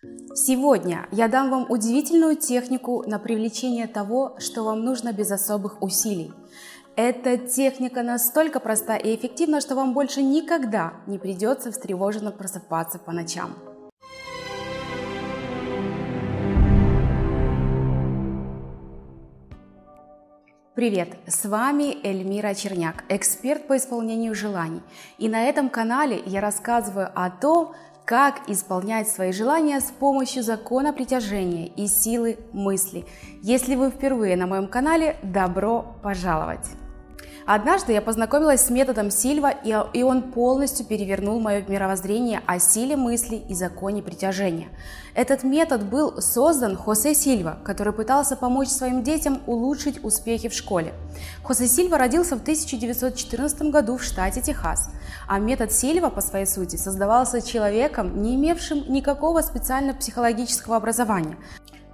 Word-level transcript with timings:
Сегодня 0.00 1.08
я 1.10 1.26
дам 1.26 1.50
вам 1.50 1.66
удивительную 1.68 2.36
технику 2.36 3.02
на 3.08 3.18
привлечение 3.18 3.88
того, 3.88 4.36
что 4.38 4.62
вам 4.62 4.84
нужно 4.84 5.12
без 5.12 5.32
особых 5.32 5.82
усилий. 5.82 6.30
Эта 6.94 7.36
техника 7.36 8.04
настолько 8.04 8.60
проста 8.60 8.96
и 8.96 9.16
эффективна, 9.16 9.60
что 9.60 9.74
вам 9.74 9.94
больше 9.94 10.22
никогда 10.22 10.94
не 11.08 11.18
придется 11.18 11.72
встревоженно 11.72 12.30
просыпаться 12.30 13.00
по 13.00 13.10
ночам. 13.10 13.56
Привет! 20.76 21.16
С 21.26 21.44
вами 21.44 22.06
Эльмира 22.06 22.54
Черняк, 22.54 23.02
эксперт 23.08 23.66
по 23.66 23.76
исполнению 23.76 24.36
желаний. 24.36 24.82
И 25.18 25.28
на 25.28 25.42
этом 25.42 25.70
канале 25.70 26.22
я 26.24 26.40
рассказываю 26.40 27.10
о 27.16 27.30
том, 27.30 27.74
как 28.08 28.48
исполнять 28.48 29.06
свои 29.06 29.32
желания 29.32 29.80
с 29.80 29.90
помощью 29.90 30.42
закона 30.42 30.94
притяжения 30.94 31.66
и 31.66 31.86
силы 31.86 32.38
мысли. 32.54 33.04
Если 33.42 33.74
вы 33.74 33.90
впервые 33.90 34.34
на 34.34 34.46
моем 34.46 34.66
канале, 34.66 35.16
добро 35.22 35.94
пожаловать! 36.02 36.66
Однажды 37.50 37.94
я 37.94 38.02
познакомилась 38.02 38.66
с 38.66 38.68
методом 38.68 39.10
Сильва, 39.10 39.50
и 39.50 40.02
он 40.02 40.32
полностью 40.32 40.84
перевернул 40.84 41.40
мое 41.40 41.64
мировоззрение 41.66 42.42
о 42.44 42.58
силе 42.58 42.94
мысли 42.94 43.36
и 43.36 43.54
законе 43.54 44.02
притяжения. 44.02 44.68
Этот 45.14 45.44
метод 45.44 45.82
был 45.82 46.20
создан 46.20 46.76
Хосе 46.76 47.14
Сильва, 47.14 47.58
который 47.64 47.94
пытался 47.94 48.36
помочь 48.36 48.68
своим 48.68 49.02
детям 49.02 49.40
улучшить 49.46 50.04
успехи 50.04 50.50
в 50.50 50.52
школе. 50.52 50.92
Хосе 51.42 51.66
Сильва 51.68 51.96
родился 51.96 52.36
в 52.36 52.42
1914 52.42 53.62
году 53.70 53.96
в 53.96 54.02
штате 54.02 54.42
Техас, 54.42 54.90
а 55.26 55.38
метод 55.38 55.72
Сильва 55.72 56.10
по 56.10 56.20
своей 56.20 56.44
сути 56.44 56.76
создавался 56.76 57.40
человеком, 57.40 58.20
не 58.20 58.34
имевшим 58.36 58.84
никакого 58.92 59.40
специального 59.40 59.96
психологического 59.96 60.76
образования. 60.76 61.38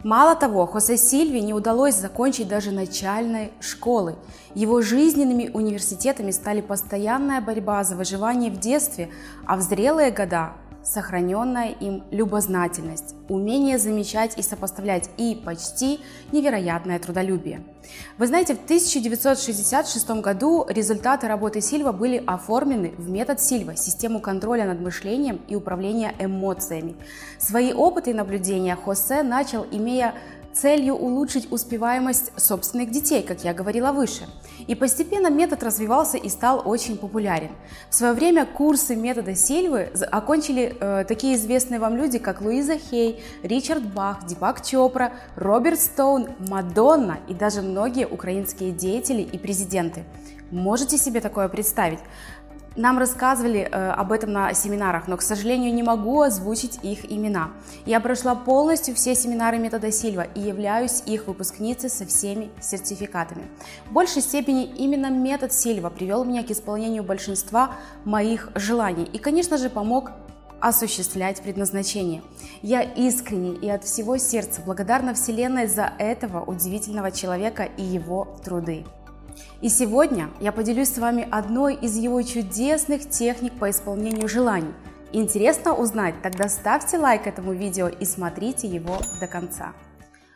Мало 0.04 0.34
того, 0.34 0.66
Хосе 0.66 0.98
Сильви 0.98 1.40
не 1.40 1.54
удалось 1.54 1.94
закончить 1.94 2.46
даже 2.46 2.72
начальной 2.72 3.52
школы. 3.58 4.16
Его 4.54 4.82
жизненными 4.82 5.50
университетами 5.54 6.30
стали 6.30 6.60
постоянная 6.60 7.40
борьба 7.40 7.82
за 7.84 7.96
выживание 7.96 8.50
в 8.50 8.60
детстве, 8.60 9.08
а 9.46 9.56
в 9.56 9.62
зрелые 9.62 10.10
года 10.10 10.52
сохраненная 10.84 11.70
им 11.70 12.04
любознательность, 12.10 13.14
умение 13.28 13.78
замечать 13.78 14.38
и 14.38 14.42
сопоставлять 14.42 15.10
и 15.16 15.34
почти 15.34 16.00
невероятное 16.30 16.98
трудолюбие. 16.98 17.64
Вы 18.18 18.26
знаете, 18.26 18.54
в 18.54 18.64
1966 18.64 20.10
году 20.22 20.64
результаты 20.68 21.26
работы 21.26 21.60
Сильва 21.60 21.92
были 21.92 22.22
оформлены 22.26 22.92
в 22.96 23.08
метод 23.08 23.40
Сильва, 23.40 23.76
систему 23.76 24.20
контроля 24.20 24.64
над 24.66 24.80
мышлением 24.80 25.40
и 25.48 25.56
управления 25.56 26.14
эмоциями. 26.18 26.96
Свои 27.38 27.72
опыты 27.72 28.10
и 28.10 28.14
наблюдения 28.14 28.76
Хосе 28.76 29.22
начал, 29.22 29.66
имея 29.70 30.14
целью 30.54 30.94
улучшить 30.94 31.50
успеваемость 31.50 32.32
собственных 32.36 32.90
детей, 32.90 33.22
как 33.22 33.44
я 33.44 33.52
говорила 33.52 33.92
выше. 33.92 34.26
И 34.66 34.74
постепенно 34.74 35.28
метод 35.28 35.62
развивался 35.62 36.16
и 36.16 36.28
стал 36.28 36.62
очень 36.64 36.96
популярен. 36.96 37.50
В 37.90 37.94
свое 37.94 38.12
время 38.12 38.46
курсы 38.46 38.96
метода 38.96 39.34
Сильвы 39.34 39.90
окончили 40.10 40.76
э, 40.78 41.04
такие 41.06 41.34
известные 41.34 41.80
вам 41.80 41.96
люди, 41.96 42.18
как 42.18 42.40
Луиза 42.40 42.78
Хей, 42.78 43.22
Ричард 43.42 43.82
Бах, 43.82 44.26
Дипак 44.26 44.64
Чопра, 44.64 45.12
Роберт 45.36 45.80
Стоун, 45.80 46.28
Мадонна 46.38 47.18
и 47.28 47.34
даже 47.34 47.62
многие 47.62 48.06
украинские 48.06 48.70
деятели 48.72 49.22
и 49.22 49.38
президенты. 49.38 50.04
Можете 50.50 50.98
себе 50.98 51.20
такое 51.20 51.48
представить? 51.48 51.98
Нам 52.76 52.98
рассказывали 52.98 53.60
э, 53.60 53.90
об 53.90 54.10
этом 54.10 54.32
на 54.32 54.52
семинарах, 54.52 55.06
но, 55.06 55.16
к 55.16 55.22
сожалению, 55.22 55.72
не 55.72 55.84
могу 55.84 56.22
озвучить 56.22 56.80
их 56.82 57.10
имена. 57.10 57.50
Я 57.86 58.00
прошла 58.00 58.34
полностью 58.34 58.96
все 58.96 59.14
семинары 59.14 59.58
метода 59.58 59.92
Сильва 59.92 60.22
и 60.22 60.40
являюсь 60.40 61.02
их 61.06 61.28
выпускницей 61.28 61.88
со 61.88 62.04
всеми 62.04 62.50
сертификатами. 62.60 63.46
В 63.88 63.92
большей 63.92 64.22
степени 64.22 64.64
именно 64.64 65.08
метод 65.08 65.52
Сильва 65.52 65.88
привел 65.88 66.24
меня 66.24 66.42
к 66.42 66.50
исполнению 66.50 67.04
большинства 67.04 67.76
моих 68.04 68.50
желаний 68.56 69.04
и, 69.04 69.18
конечно 69.18 69.56
же, 69.56 69.70
помог 69.70 70.10
осуществлять 70.60 71.42
предназначение. 71.42 72.22
Я 72.62 72.80
искренне 72.82 73.54
и 73.54 73.68
от 73.68 73.84
всего 73.84 74.16
сердца 74.16 74.62
благодарна 74.64 75.14
Вселенной 75.14 75.68
за 75.68 75.92
этого 75.98 76.42
удивительного 76.42 77.12
человека 77.12 77.68
и 77.76 77.82
его 77.82 78.36
труды. 78.42 78.84
И 79.60 79.68
сегодня 79.68 80.30
я 80.40 80.52
поделюсь 80.52 80.90
с 80.90 80.98
вами 80.98 81.26
одной 81.30 81.74
из 81.74 81.96
его 81.96 82.20
чудесных 82.22 83.08
техник 83.08 83.52
по 83.58 83.70
исполнению 83.70 84.28
желаний. 84.28 84.74
Интересно 85.12 85.74
узнать? 85.74 86.14
Тогда 86.22 86.48
ставьте 86.48 86.98
лайк 86.98 87.26
этому 87.26 87.52
видео 87.52 87.88
и 87.88 88.04
смотрите 88.04 88.66
его 88.66 88.98
до 89.20 89.26
конца. 89.26 89.72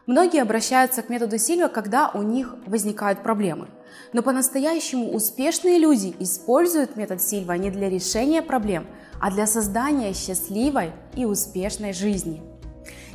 Многие 0.07 0.41
обращаются 0.41 1.03
к 1.03 1.11
методу 1.11 1.37
Сильва, 1.37 1.69
когда 1.69 2.11
у 2.15 2.23
них 2.23 2.55
возникают 2.65 3.23
проблемы. 3.23 3.69
Но 4.15 4.23
по-настоящему 4.23 5.13
успешные 5.13 5.79
люди 5.79 6.15
используют 6.19 6.97
метод 6.97 7.21
Сильва 7.21 7.59
не 7.59 7.71
для 7.71 7.91
решения 7.91 8.41
проблем, 8.41 8.87
а 9.21 9.31
для 9.31 9.47
создания 9.47 10.15
счастливой 10.15 10.93
и 11.15 11.27
успешной 11.27 11.93
жизни. 11.93 12.43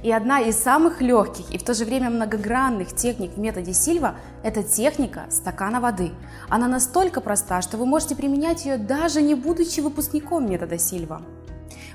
И 0.04 0.12
одна 0.12 0.42
из 0.42 0.62
самых 0.62 1.00
легких 1.00 1.50
и 1.50 1.58
в 1.58 1.64
то 1.64 1.74
же 1.74 1.86
время 1.86 2.10
многогранных 2.10 2.94
техник 2.94 3.36
в 3.36 3.40
методе 3.40 3.74
Сильва– 3.74 4.16
это 4.44 4.62
техника 4.62 5.28
стакана 5.30 5.80
воды. 5.80 6.12
Она 6.50 6.68
настолько 6.68 7.22
проста, 7.22 7.62
что 7.62 7.78
вы 7.78 7.86
можете 7.86 8.14
применять 8.14 8.66
ее 8.66 8.78
даже 8.78 9.22
не 9.22 9.34
будучи 9.34 9.80
выпускником 9.80 10.50
метода 10.50 10.78
Сильва. 10.78 11.22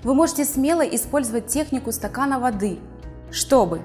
Вы 0.03 0.15
можете 0.15 0.47
смело 0.47 0.81
использовать 0.81 1.49
технику 1.49 1.93
стакана 1.93 2.39
воды, 2.41 2.79
чтобы 3.31 3.83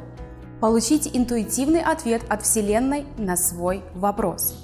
получить 0.62 1.10
интуитивный 1.14 1.82
ответ 1.82 2.22
от 2.30 2.44
Вселенной 2.44 3.06
на 3.18 3.36
свой 3.36 3.82
вопрос. 3.94 4.56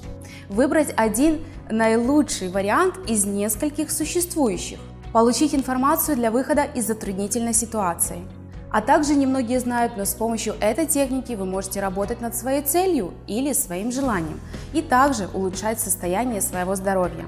Выбрать 0.48 0.94
один 0.96 1.44
наилучший 1.70 2.48
вариант 2.48 2.98
из 3.10 3.26
нескольких 3.26 3.92
существующих. 3.92 4.80
Получить 5.12 5.54
информацию 5.54 6.16
для 6.16 6.32
выхода 6.32 6.64
из 6.64 6.88
затруднительной 6.88 7.54
ситуации– 7.54 8.22
а 8.72 8.82
также 8.82 9.16
немногие 9.16 9.60
знают, 9.60 9.98
но 9.98 10.06
с 10.06 10.14
помощью 10.14 10.56
этой 10.60 10.86
техники 10.86 11.34
вы 11.34 11.46
можете 11.46 11.82
работать 11.82 12.22
над 12.22 12.36
своей 12.36 12.62
целью 12.62 13.14
или 13.28 13.54
своим 13.54 13.92
желанием 13.92 14.40
и 14.74 14.82
также 14.82 15.28
улучшать 15.34 15.80
состояние 15.80 16.42
своего 16.42 16.76
здоровья. 16.76 17.26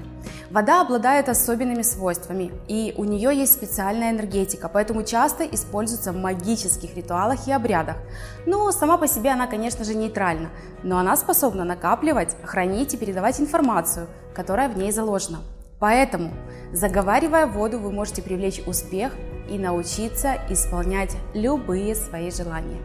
Вода 0.50 0.82
обладает 0.82 1.28
особенными 1.28 1.80
свойствами, 1.82 2.52
и 2.68 2.94
у 2.98 3.04
нее 3.04 3.34
есть 3.34 3.54
специальная 3.54 4.10
энергетика, 4.10 4.68
поэтому 4.68 5.02
часто 5.02 5.44
используется 5.44 6.12
в 6.12 6.16
магических 6.16 6.94
ритуалах 6.94 7.48
и 7.48 7.52
обрядах. 7.52 7.96
Ну, 8.44 8.70
сама 8.70 8.98
по 8.98 9.08
себе 9.08 9.30
она, 9.30 9.46
конечно 9.46 9.84
же, 9.84 9.94
нейтральна, 9.94 10.50
но 10.82 10.98
она 10.98 11.16
способна 11.16 11.64
накапливать, 11.64 12.36
хранить 12.44 12.92
и 12.92 12.98
передавать 12.98 13.40
информацию, 13.40 14.08
которая 14.34 14.68
в 14.68 14.76
ней 14.76 14.92
заложена. 14.92 15.38
Поэтому, 15.80 16.32
заговаривая 16.72 17.46
воду, 17.46 17.78
вы 17.78 17.90
можете 17.90 18.22
привлечь 18.22 18.62
успех 18.66 19.12
и 19.48 19.58
научиться 19.58 20.36
исполнять 20.48 21.16
любые 21.34 21.94
свои 21.94 22.30
желания. 22.30 22.80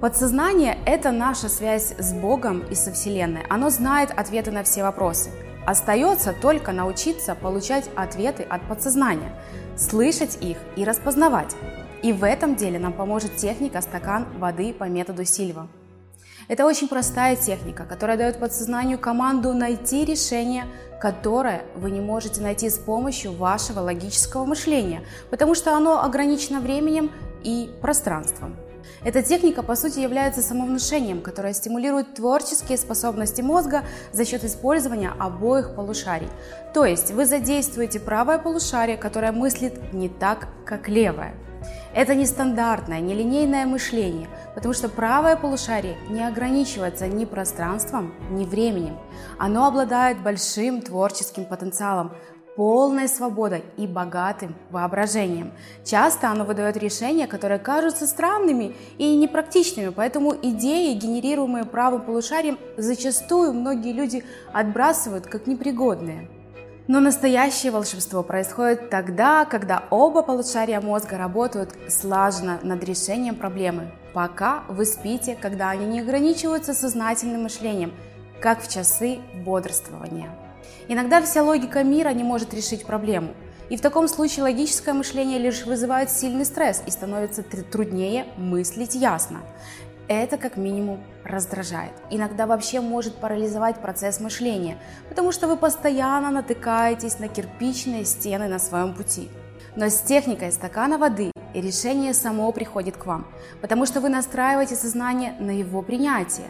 Подсознание– 0.00 0.78
это 0.86 1.12
наша 1.12 1.48
связь 1.48 1.94
с 1.96 2.12
Богом 2.12 2.60
и 2.70 2.74
со 2.74 2.90
Вселенной. 2.92 3.42
Оно 3.48 3.70
знает 3.70 4.10
ответы 4.10 4.50
на 4.50 4.64
все 4.64 4.82
вопросы. 4.82 5.30
Остается 5.64 6.32
только 6.32 6.72
научиться 6.72 7.36
получать 7.36 7.88
ответы 7.94 8.42
от 8.42 8.66
подсознания, 8.66 9.32
слышать 9.76 10.38
их 10.40 10.58
и 10.74 10.84
распознавать. 10.84 11.54
И 12.02 12.12
в 12.12 12.24
этом 12.24 12.56
деле 12.56 12.80
нам 12.80 12.92
поможет 12.92 13.36
техника 13.36 13.80
«Стакан 13.80 14.26
воды» 14.38 14.74
по 14.74 14.84
методу 14.84 15.24
Сильва. 15.24 15.68
Это 16.48 16.66
очень 16.66 16.88
простая 16.88 17.36
техника, 17.36 17.84
которая 17.84 18.16
дает 18.16 18.40
подсознанию 18.40 18.98
команду 18.98 19.54
найти 19.54 20.04
решение, 20.04 20.64
которое 21.02 21.64
вы 21.74 21.90
не 21.90 22.00
можете 22.00 22.40
найти 22.40 22.70
с 22.70 22.78
помощью 22.78 23.32
вашего 23.32 23.80
логического 23.80 24.44
мышления, 24.44 25.02
потому 25.30 25.56
что 25.56 25.76
оно 25.76 26.00
ограничено 26.00 26.60
временем 26.60 27.10
и 27.42 27.68
пространством. 27.80 28.54
Эта 29.04 29.20
техника, 29.20 29.64
по 29.64 29.74
сути, 29.74 29.98
является 29.98 30.42
самовнушением, 30.42 31.20
которое 31.20 31.54
стимулирует 31.54 32.14
творческие 32.14 32.78
способности 32.78 33.40
мозга 33.40 33.82
за 34.12 34.24
счет 34.24 34.44
использования 34.44 35.10
обоих 35.18 35.74
полушарий. 35.74 36.28
То 36.72 36.84
есть 36.84 37.10
вы 37.10 37.26
задействуете 37.26 37.98
правое 37.98 38.38
полушарие, 38.38 38.96
которое 38.96 39.32
мыслит 39.32 39.92
не 39.92 40.08
так, 40.08 40.46
как 40.64 40.88
левое. 40.88 41.34
Это 41.94 42.14
нестандартное, 42.14 43.00
нелинейное 43.00 43.66
мышление, 43.66 44.28
потому 44.54 44.72
что 44.72 44.88
правое 44.88 45.36
полушарие 45.36 45.98
не 46.08 46.26
ограничивается 46.26 47.06
ни 47.06 47.26
пространством, 47.26 48.14
ни 48.30 48.46
временем. 48.46 48.96
Оно 49.38 49.66
обладает 49.66 50.22
большим 50.22 50.80
творческим 50.80 51.44
потенциалом, 51.44 52.12
полной 52.56 53.08
свободой 53.08 53.62
и 53.76 53.86
богатым 53.86 54.56
воображением. 54.70 55.52
Часто 55.84 56.30
оно 56.30 56.44
выдает 56.44 56.78
решения, 56.78 57.26
которые 57.26 57.58
кажутся 57.58 58.06
странными 58.06 58.74
и 58.96 59.14
непрактичными, 59.14 59.90
поэтому 59.90 60.34
идеи, 60.34 60.94
генерируемые 60.94 61.64
правым 61.64 62.02
полушарием, 62.02 62.58
зачастую 62.78 63.52
многие 63.52 63.92
люди 63.92 64.24
отбрасывают 64.54 65.26
как 65.26 65.46
непригодные. 65.46 66.28
Но 66.88 66.98
настоящее 66.98 67.70
волшебство 67.70 68.22
происходит 68.24 68.90
тогда, 68.90 69.44
когда 69.44 69.84
оба 69.90 70.22
полушария 70.22 70.80
мозга 70.80 71.16
работают 71.16 71.70
слаженно 71.88 72.58
над 72.62 72.82
решением 72.82 73.36
проблемы, 73.36 73.92
пока 74.12 74.64
вы 74.68 74.84
спите, 74.84 75.38
когда 75.40 75.70
они 75.70 75.86
не 75.86 76.00
ограничиваются 76.00 76.74
сознательным 76.74 77.44
мышлением, 77.44 77.94
как 78.40 78.60
в 78.60 78.68
часы 78.68 79.20
бодрствования. 79.44 80.30
Иногда 80.88 81.22
вся 81.22 81.44
логика 81.44 81.84
мира 81.84 82.08
не 82.10 82.24
может 82.24 82.52
решить 82.52 82.84
проблему, 82.84 83.32
и 83.70 83.76
в 83.76 83.80
таком 83.80 84.08
случае 84.08 84.42
логическое 84.42 84.92
мышление 84.92 85.38
лишь 85.38 85.64
вызывает 85.64 86.10
сильный 86.10 86.44
стресс 86.44 86.82
и 86.84 86.90
становится 86.90 87.42
труднее 87.42 88.26
мыслить 88.36 88.96
ясно. 88.96 89.38
Это 90.08 90.36
как 90.36 90.56
минимум 90.56 91.00
раздражает. 91.24 91.92
Иногда 92.10 92.46
вообще 92.46 92.80
может 92.80 93.14
парализовать 93.16 93.76
процесс 93.76 94.20
мышления, 94.20 94.78
потому 95.08 95.32
что 95.32 95.46
вы 95.46 95.56
постоянно 95.56 96.30
натыкаетесь 96.30 97.18
на 97.18 97.28
кирпичные 97.28 98.04
стены 98.04 98.48
на 98.48 98.58
своем 98.58 98.94
пути. 98.94 99.28
Но 99.76 99.88
с 99.88 100.00
техникой 100.00 100.52
стакана 100.52 100.98
воды 100.98 101.30
решение 101.54 102.14
само 102.14 102.50
приходит 102.52 102.96
к 102.96 103.06
вам, 103.06 103.26
потому 103.60 103.86
что 103.86 104.00
вы 104.00 104.08
настраиваете 104.08 104.74
сознание 104.74 105.34
на 105.38 105.50
его 105.50 105.82
принятие. 105.82 106.46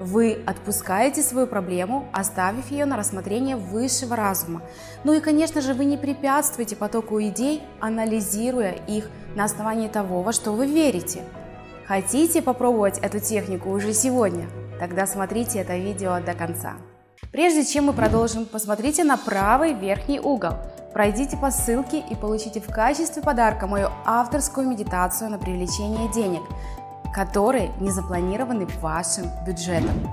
Вы 0.00 0.42
отпускаете 0.44 1.22
свою 1.22 1.46
проблему, 1.46 2.08
оставив 2.12 2.72
ее 2.72 2.84
на 2.84 2.96
рассмотрение 2.96 3.54
высшего 3.54 4.16
разума. 4.16 4.62
Ну 5.04 5.12
и, 5.12 5.20
конечно 5.20 5.60
же, 5.60 5.72
вы 5.72 5.84
не 5.84 5.96
препятствуете 5.96 6.74
потоку 6.74 7.20
идей, 7.22 7.62
анализируя 7.78 8.72
их 8.72 9.08
на 9.36 9.44
основании 9.44 9.86
того, 9.86 10.22
во 10.22 10.32
что 10.32 10.52
вы 10.52 10.66
верите– 10.66 11.22
Хотите 11.86 12.40
попробовать 12.40 12.98
эту 12.98 13.20
технику 13.20 13.68
уже 13.68 13.92
сегодня? 13.92 14.46
Тогда 14.80 15.06
смотрите 15.06 15.58
это 15.58 15.76
видео 15.76 16.18
до 16.18 16.32
конца. 16.32 16.76
Прежде 17.30 17.62
чем 17.62 17.86
мы 17.86 17.92
продолжим, 17.92 18.46
посмотрите 18.46 19.04
на 19.04 19.18
правый 19.18 19.74
верхний 19.74 20.18
угол. 20.18 20.52
Пройдите 20.94 21.36
по 21.36 21.50
ссылке 21.50 21.98
и 21.98 22.14
получите 22.14 22.60
в 22.60 22.68
качестве 22.68 23.22
подарка 23.22 23.66
мою 23.66 23.90
авторскую 24.06 24.66
медитацию 24.66 25.28
на 25.28 25.38
привлечение 25.38 26.10
денег, 26.10 26.40
которые 27.14 27.70
не 27.80 27.90
запланированы 27.90 28.66
вашим 28.80 29.26
бюджетом. 29.46 30.08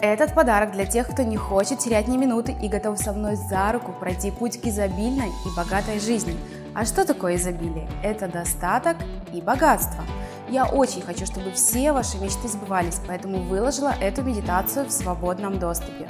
Этот 0.00 0.34
подарок 0.34 0.70
для 0.70 0.86
тех, 0.86 1.08
кто 1.08 1.24
не 1.24 1.36
хочет 1.36 1.80
терять 1.80 2.06
ни 2.06 2.16
минуты 2.16 2.52
и 2.52 2.68
готов 2.68 2.96
со 2.96 3.12
мной 3.12 3.34
за 3.34 3.72
руку 3.72 3.92
пройти 3.92 4.30
путь 4.30 4.60
к 4.60 4.66
изобильной 4.66 5.28
и 5.28 5.56
богатой 5.56 5.98
жизни. 5.98 6.36
А 6.74 6.84
что 6.84 7.04
такое 7.04 7.34
изобилие? 7.34 7.88
Это 8.04 8.28
достаток 8.28 8.96
и 9.32 9.40
богатство– 9.40 10.04
я 10.50 10.66
очень 10.66 11.00
хочу, 11.00 11.26
чтобы 11.26 11.52
все 11.52 11.92
ваши 11.92 12.18
мечты 12.18 12.48
сбывались, 12.48 13.00
поэтому 13.06 13.38
выложила 13.42 13.94
эту 14.00 14.22
медитацию 14.22 14.86
в 14.86 14.90
свободном 14.90 15.58
доступе. 15.58 16.08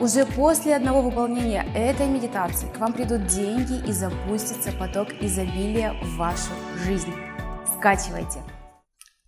Уже 0.00 0.26
после 0.26 0.74
одного 0.74 1.00
выполнения 1.00 1.64
этой 1.74 2.08
медитации 2.08 2.66
к 2.66 2.78
вам 2.78 2.92
придут 2.92 3.26
деньги 3.26 3.80
и 3.88 3.92
запустится 3.92 4.72
поток 4.72 5.08
изобилия 5.20 5.94
в 6.02 6.16
вашу 6.16 6.52
жизнь. 6.84 7.12
Скачивайте! 7.78 8.40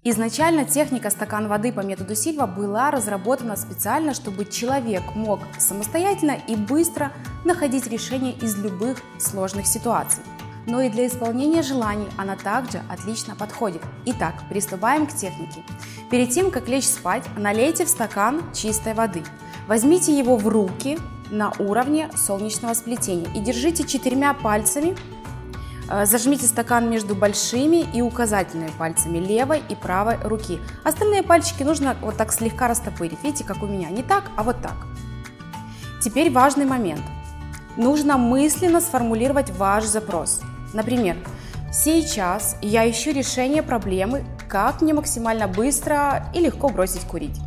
Изначально 0.02 0.64
техника 0.64 1.10
стакан 1.10 1.48
воды 1.48 1.72
по 1.72 1.80
методу 1.80 2.14
Сильва 2.14 2.46
была 2.46 2.90
разработана 2.90 3.56
специально, 3.56 4.12
чтобы 4.12 4.44
человек 4.44 5.02
мог 5.14 5.40
самостоятельно 5.58 6.36
и 6.46 6.56
быстро 6.56 7.12
находить 7.44 7.86
решения 7.86 8.32
из 8.32 8.56
любых 8.58 8.98
сложных 9.18 9.66
ситуаций 9.66 10.22
но 10.66 10.80
и 10.80 10.88
для 10.88 11.06
исполнения 11.06 11.62
желаний 11.62 12.08
она 12.16 12.36
также 12.36 12.82
отлично 12.88 13.34
подходит. 13.34 13.82
Итак, 14.06 14.34
приступаем 14.48 15.06
к 15.06 15.14
технике. 15.14 15.62
Перед 16.10 16.30
тем, 16.30 16.50
как 16.50 16.68
лечь 16.68 16.86
спать, 16.86 17.24
налейте 17.36 17.84
в 17.84 17.88
стакан 17.88 18.42
чистой 18.52 18.94
воды. 18.94 19.22
Возьмите 19.66 20.16
его 20.16 20.36
в 20.36 20.48
руки 20.48 20.98
на 21.30 21.52
уровне 21.58 22.10
солнечного 22.16 22.74
сплетения 22.74 23.28
и 23.34 23.40
держите 23.40 23.84
четырьмя 23.84 24.34
пальцами 24.34 24.96
э, 25.90 26.04
Зажмите 26.06 26.46
стакан 26.46 26.88
между 26.90 27.14
большими 27.14 27.86
и 27.94 28.02
указательными 28.02 28.70
пальцами 28.78 29.18
левой 29.18 29.62
и 29.68 29.74
правой 29.74 30.16
руки. 30.22 30.60
Остальные 30.84 31.22
пальчики 31.22 31.62
нужно 31.62 31.96
вот 32.00 32.16
так 32.16 32.32
слегка 32.32 32.68
растопырить. 32.68 33.22
Видите, 33.22 33.44
как 33.44 33.62
у 33.62 33.66
меня? 33.66 33.90
Не 33.90 34.02
так, 34.02 34.30
а 34.36 34.42
вот 34.42 34.60
так. 34.62 34.86
Теперь 36.02 36.30
важный 36.30 36.66
момент. 36.66 37.02
Нужно 37.76 38.18
мысленно 38.18 38.80
сформулировать 38.80 39.50
ваш 39.50 39.84
запрос– 39.84 40.40
Например, 40.74 41.16
сейчас 41.72 42.56
я 42.60 42.90
ищу 42.90 43.12
решение 43.12 43.62
проблемы, 43.62 44.24
как 44.48 44.82
мне 44.82 44.92
максимально 44.92 45.48
быстро 45.48 46.26
и 46.34 46.40
легко 46.40 46.68
бросить 46.68 47.02
курить. 47.02 47.40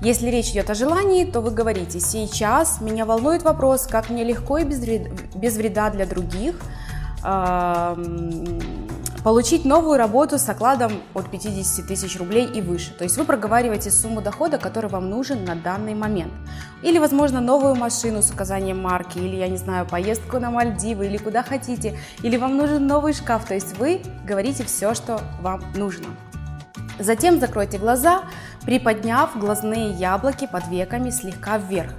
Если 0.00 0.30
речь 0.30 0.50
идет 0.50 0.70
о 0.70 0.74
желании, 0.74 1.24
то 1.24 1.40
вы 1.40 1.50
говорите, 1.50 1.98
сейчас 1.98 2.80
меня 2.80 3.04
волнует 3.04 3.42
вопрос, 3.42 3.86
как 3.86 4.08
мне 4.10 4.22
легко 4.22 4.58
и 4.58 4.64
без 4.64 5.56
вреда, 5.56 5.90
для 5.90 6.06
других 6.06 6.54
получить 9.22 9.64
новую 9.64 9.98
работу 9.98 10.38
с 10.38 10.48
окладом 10.48 10.92
от 11.14 11.30
50 11.30 11.86
тысяч 11.86 12.18
рублей 12.18 12.46
и 12.46 12.60
выше. 12.60 12.92
То 12.94 13.04
есть 13.04 13.16
вы 13.16 13.24
проговариваете 13.24 13.90
сумму 13.90 14.20
дохода, 14.20 14.58
который 14.58 14.90
вам 14.90 15.10
нужен 15.10 15.44
на 15.44 15.54
данный 15.54 15.94
момент. 15.94 16.32
Или, 16.82 16.98
возможно, 16.98 17.40
новую 17.40 17.74
машину 17.74 18.22
с 18.22 18.30
указанием 18.30 18.80
марки, 18.80 19.18
или, 19.18 19.36
я 19.36 19.48
не 19.48 19.56
знаю, 19.56 19.86
поездку 19.86 20.38
на 20.38 20.50
Мальдивы, 20.50 21.06
или 21.06 21.16
куда 21.16 21.42
хотите, 21.42 21.98
или 22.22 22.36
вам 22.36 22.56
нужен 22.56 22.86
новый 22.86 23.12
шкаф. 23.12 23.44
То 23.44 23.54
есть 23.54 23.76
вы 23.78 24.02
говорите 24.24 24.64
все, 24.64 24.94
что 24.94 25.20
вам 25.40 25.62
нужно. 25.74 26.06
Затем 26.98 27.38
закройте 27.38 27.78
глаза, 27.78 28.22
приподняв 28.62 29.36
глазные 29.38 29.90
яблоки 29.92 30.48
под 30.50 30.66
веками 30.68 31.10
слегка 31.10 31.58
вверх. 31.58 31.92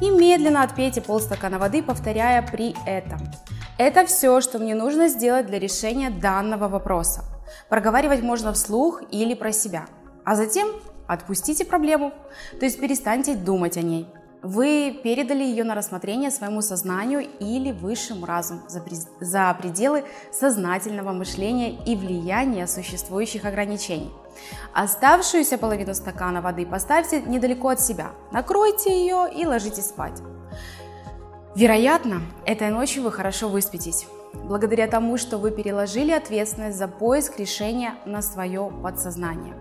И 0.00 0.10
медленно 0.10 0.62
отпейте 0.62 1.00
полстакана 1.00 1.58
воды, 1.58 1.82
повторяя 1.82 2.42
при 2.42 2.74
этом– 2.86 3.20
это 3.78 4.06
все, 4.06 4.40
что 4.40 4.58
мне 4.58 4.74
нужно 4.74 5.08
сделать 5.08 5.46
для 5.46 5.58
решения 5.58 6.10
данного 6.10 6.68
вопроса. 6.68 7.24
Проговаривать 7.68 8.22
можно 8.22 8.52
вслух 8.52 9.02
или 9.10 9.34
про 9.34 9.52
себя. 9.52 9.86
А 10.24 10.34
затем 10.34 10.68
отпустите 11.06 11.64
проблему, 11.64 12.12
то 12.58 12.64
есть 12.64 12.80
перестаньте 12.80 13.34
думать 13.34 13.76
о 13.76 13.82
ней. 13.82 14.08
Вы 14.42 15.00
передали 15.02 15.42
ее 15.42 15.64
на 15.64 15.74
рассмотрение 15.74 16.30
своему 16.30 16.62
сознанию 16.62 17.26
или 17.40 17.72
высшему 17.72 18.26
разуму 18.26 18.62
за, 18.68 19.56
пределы 19.60 20.04
сознательного 20.32 21.12
мышления 21.12 21.72
и 21.84 21.96
влияния 21.96 22.66
существующих 22.66 23.44
ограничений. 23.44 24.12
Оставшуюся 24.72 25.58
половину 25.58 25.94
стакана 25.94 26.42
воды 26.42 26.66
поставьте 26.66 27.22
недалеко 27.22 27.70
от 27.70 27.80
себя, 27.80 28.12
накройте 28.30 28.90
ее 28.90 29.28
и 29.34 29.46
ложитесь 29.46 29.86
спать. 29.86 30.20
Вероятно, 31.56 32.20
этой 32.44 32.68
ночью 32.68 33.02
вы 33.02 33.10
хорошо 33.10 33.48
выспитесь, 33.48 34.06
благодаря 34.34 34.86
тому, 34.86 35.16
что 35.16 35.38
вы 35.38 35.50
переложили 35.50 36.10
ответственность 36.10 36.76
за 36.76 36.86
поиск 36.86 37.38
решения 37.38 37.94
на 38.04 38.20
свое 38.20 38.70
подсознание. 38.82 39.54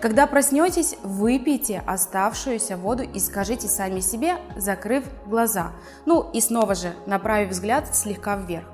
Когда 0.00 0.26
проснетесь, 0.26 0.96
выпейте 1.02 1.82
оставшуюся 1.86 2.78
воду 2.78 3.02
и 3.02 3.18
скажите 3.18 3.68
сами 3.68 4.00
себе, 4.00 4.36
закрыв 4.56 5.04
глаза. 5.26 5.72
Ну 6.06 6.30
и 6.32 6.40
снова 6.40 6.74
же 6.74 6.94
направив 7.04 7.50
взгляд 7.50 7.94
слегка 7.94 8.36
вверх. 8.36 8.64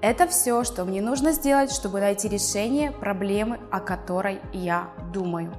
Это 0.00 0.26
все, 0.26 0.64
что 0.64 0.84
мне 0.84 1.00
нужно 1.00 1.30
сделать, 1.30 1.70
чтобы 1.70 2.00
найти 2.00 2.28
решение 2.28 2.90
проблемы, 2.90 3.60
о 3.70 3.78
которой 3.78 4.40
я 4.52 4.88
думаю. 5.12 5.54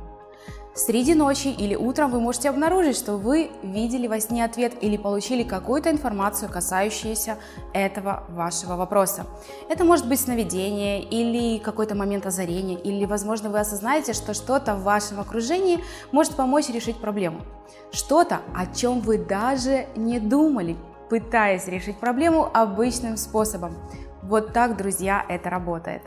Среди 0.75 1.13
ночи 1.13 1.49
или 1.49 1.75
утром 1.75 2.09
вы 2.09 2.19
можете 2.19 2.49
обнаружить, 2.49 2.97
что 2.97 3.17
вы 3.17 3.51
видели 3.61 4.07
во 4.07 4.19
сне 4.19 4.43
ответ 4.43 4.73
или 4.81 4.97
получили 4.97 5.43
какую-то 5.43 5.91
информацию, 5.91 6.49
касающуюся 6.51 7.37
этого 7.73 8.23
вашего 8.29 8.75
вопроса. 8.75 9.27
Это 9.69 9.85
может 9.85 10.07
быть 10.07 10.19
сновидение 10.19 11.03
или 11.03 11.59
какой-то 11.59 11.93
момент 11.93 12.25
озарения, 12.25 12.75
или, 12.79 13.05
возможно, 13.05 13.49
вы 13.49 13.59
осознаете, 13.59 14.13
что 14.13 14.33
что-то 14.33 14.73
в 14.73 14.81
вашем 14.81 15.19
окружении 15.19 15.83
может 16.11 16.35
помочь 16.35 16.69
решить 16.69 16.97
проблему. 16.97 17.41
Что-то, 17.91 18.39
о 18.55 18.65
чем 18.65 18.99
вы 19.01 19.19
даже 19.19 19.85
не 19.95 20.19
думали, 20.19 20.75
пытаясь 21.07 21.67
решить 21.67 21.99
проблему 21.99 22.49
обычным 22.51 23.17
способом. 23.17 23.75
Вот 24.23 24.53
так, 24.53 24.75
друзья, 24.75 25.23
это 25.29 25.51
работает. 25.51 26.01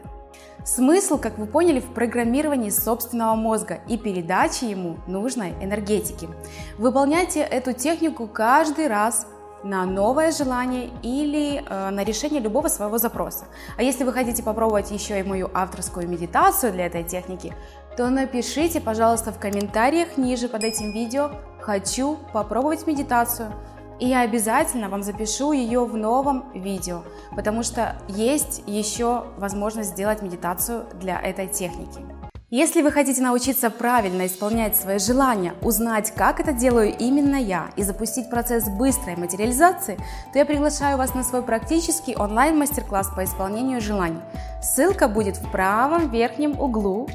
Смысл, 0.67 1.17
как 1.17 1.39
вы 1.39 1.47
поняли, 1.47 1.79
в 1.79 1.95
программировании 1.95 2.71
собственного 2.71 3.37
мозга 3.37 3.79
и 3.87 3.97
передаче 3.97 4.69
ему 4.69 4.97
нужной 5.07 5.53
энергетики. 5.63 6.29
Выполняйте 6.77 7.39
эту 7.39 7.73
технику 7.73 8.27
каждый 8.27 8.89
раз 8.89 9.29
на 9.63 9.85
новое 9.87 10.33
желание 10.33 10.91
или 11.05 11.63
э, 11.65 11.91
на 11.91 12.03
решение 12.03 12.41
любого 12.41 12.67
своего 12.67 12.99
запроса. 12.99 13.45
А 13.77 13.85
если 13.85 14.03
вы 14.03 14.13
хотите 14.13 14.43
попробовать 14.43 14.91
еще 14.91 15.21
и 15.21 15.23
мою 15.23 15.49
авторскую 15.55 16.09
медитацию 16.09 16.73
для 16.73 16.87
этой 16.87 17.05
техники, 17.05 17.55
то 17.97 18.11
напишите, 18.11 18.81
пожалуйста, 18.81 19.31
в 19.31 19.39
комментариях 19.39 20.17
ниже 20.17 20.49
под 20.49 20.65
этим 20.65 20.91
видео 20.91 21.31
«Хочу 21.61 22.19
попробовать 22.33 22.89
медитацию», 22.89 23.53
и 24.01 24.09
я 24.09 24.21
обязательно 24.21 24.89
вам 24.89 25.03
запишу 25.03 25.53
ее 25.53 25.85
в 25.85 25.97
новом 25.97 26.45
видео, 26.55 27.03
потому 27.35 27.63
что 27.63 27.97
есть 28.09 28.63
еще 28.67 29.25
возможность 29.39 29.91
сделать 29.91 30.23
медитацию 30.23 30.87
для 31.01 31.21
этой 31.21 31.47
техники. 31.47 32.01
Если 32.49 32.81
вы 32.81 32.93
хотите 32.93 33.21
научиться 33.23 33.71
правильно 33.71 34.25
исполнять 34.25 34.77
свои 34.77 35.01
желания, 35.01 35.55
узнать, 35.63 36.13
как 36.13 36.39
это 36.39 36.53
делаю 36.53 36.97
именно 36.97 37.35
я 37.35 37.71
и 37.75 37.83
запустить 37.83 38.31
процесс 38.31 38.69
быстрой 38.69 39.17
материализации, 39.17 39.99
то 40.33 40.39
я 40.39 40.47
приглашаю 40.47 40.97
вас 40.97 41.13
на 41.13 41.25
свой 41.25 41.43
практический 41.43 42.15
онлайн-мастер-класс 42.15 43.11
по 43.17 43.25
исполнению 43.25 43.81
желаний. 43.81 44.21
Ссылка 44.63 45.09
будет 45.09 45.37
в 45.39 45.51
правом 45.51 46.09
верхнем 46.11 46.59
углу, 46.61 47.09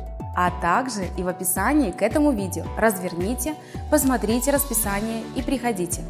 а 0.44 0.50
также 0.50 1.06
и 1.18 1.22
в 1.22 1.28
описании 1.28 1.92
к 1.92 2.02
этому 2.02 2.32
видео. 2.32 2.64
Разверните, 2.76 3.54
посмотрите 3.92 4.50
расписание 4.50 5.22
и 5.36 5.44
приходите. 5.44 6.02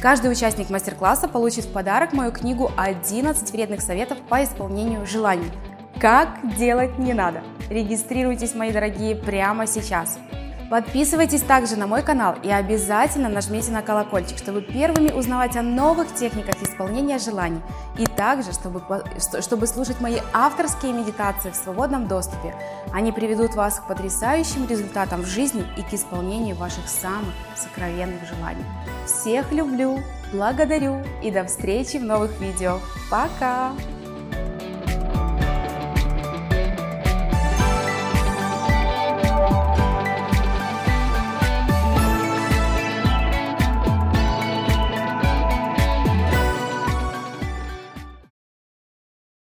Каждый 0.00 0.30
участник 0.30 0.70
мастер-класса 0.70 1.26
получит 1.26 1.64
в 1.64 1.72
подарок 1.72 2.12
мою 2.12 2.30
книгу 2.30 2.70
«11 2.76 3.50
вредных 3.50 3.80
советов 3.80 4.18
по 4.28 4.44
исполнению 4.44 5.06
желаний». 5.06 5.50
Как 6.00 6.28
делать 6.56 6.98
не 6.98 7.14
надо. 7.14 7.42
Регистрируйтесь, 7.68 8.54
мои 8.54 8.70
дорогие, 8.70 9.16
прямо 9.16 9.66
сейчас. 9.66 10.18
Подписывайтесь 10.70 11.42
также 11.42 11.74
на 11.74 11.88
мой 11.88 12.04
канал 12.04 12.36
и 12.44 12.48
обязательно 12.48 13.28
нажмите 13.28 13.72
на 13.72 13.82
колокольчик, 13.82 14.38
чтобы 14.38 14.62
первыми 14.62 15.10
узнавать 15.10 15.56
о 15.56 15.62
новых 15.62 16.14
техниках 16.14 16.62
исполнения 16.62 17.18
желаний 17.18 17.60
и 17.98 18.06
также, 18.06 18.52
чтобы, 18.52 18.80
чтобы 19.40 19.66
слушать 19.66 20.00
мои 20.00 20.18
авторские 20.32 20.92
медитации 20.92 21.50
в 21.50 21.56
свободном 21.56 22.06
доступе. 22.06 22.54
Они 22.92 23.10
приведут 23.10 23.56
вас 23.56 23.80
к 23.80 23.88
потрясающим 23.88 24.68
результатам 24.68 25.22
в 25.22 25.26
жизни 25.26 25.66
и 25.76 25.82
к 25.82 25.92
исполнению 25.92 26.54
ваших 26.54 26.88
самых 26.88 27.34
сокровенных 27.56 28.20
желаний. 28.28 28.64
Всех 29.06 29.50
люблю, 29.50 29.98
благодарю 30.32 31.02
и 31.20 31.32
до 31.32 31.46
встречи 31.46 31.96
в 31.96 32.04
новых 32.04 32.40
видео. 32.40 32.78
Пока! 33.10 33.72